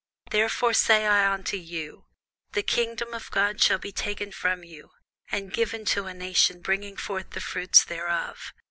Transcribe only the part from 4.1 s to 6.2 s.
from you, and given to a